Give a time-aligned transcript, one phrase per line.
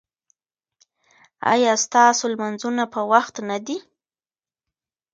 [1.51, 3.77] ایا ستاسو لمونځونه په وخت نه دي؟